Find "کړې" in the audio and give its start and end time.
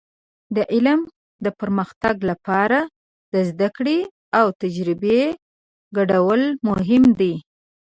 3.77-3.99